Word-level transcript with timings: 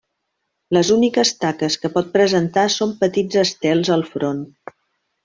Les 0.77 0.87
úniques 0.95 1.33
taques 1.43 1.77
que 1.83 1.91
pot 1.97 2.09
presentar 2.15 2.63
són 2.79 2.95
petits 3.05 3.39
estels 3.43 3.93
al 3.97 4.07
front. 4.15 4.43